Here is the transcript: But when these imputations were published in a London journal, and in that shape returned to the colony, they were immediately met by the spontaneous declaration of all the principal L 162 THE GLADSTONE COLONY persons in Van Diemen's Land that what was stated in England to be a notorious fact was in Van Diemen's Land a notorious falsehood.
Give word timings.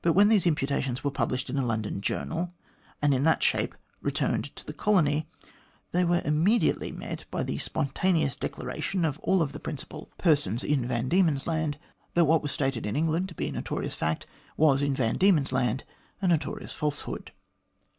But 0.00 0.14
when 0.14 0.28
these 0.30 0.46
imputations 0.46 1.04
were 1.04 1.10
published 1.10 1.50
in 1.50 1.58
a 1.58 1.66
London 1.66 2.00
journal, 2.00 2.54
and 3.02 3.12
in 3.12 3.24
that 3.24 3.42
shape 3.42 3.74
returned 4.00 4.56
to 4.56 4.64
the 4.64 4.72
colony, 4.72 5.28
they 5.92 6.02
were 6.02 6.22
immediately 6.24 6.90
met 6.92 7.26
by 7.30 7.42
the 7.42 7.58
spontaneous 7.58 8.36
declaration 8.36 9.04
of 9.04 9.18
all 9.18 9.44
the 9.44 9.60
principal 9.60 10.10
L 10.12 10.12
162 10.32 10.66
THE 10.66 10.66
GLADSTONE 10.66 10.88
COLONY 10.88 10.88
persons 10.88 10.88
in 10.88 10.88
Van 10.88 11.08
Diemen's 11.10 11.46
Land 11.46 11.78
that 12.14 12.24
what 12.24 12.40
was 12.42 12.52
stated 12.52 12.86
in 12.86 12.96
England 12.96 13.28
to 13.28 13.34
be 13.34 13.48
a 13.48 13.52
notorious 13.52 13.94
fact 13.94 14.26
was 14.56 14.80
in 14.80 14.94
Van 14.96 15.18
Diemen's 15.18 15.52
Land 15.52 15.84
a 16.22 16.28
notorious 16.28 16.72
falsehood. 16.72 17.32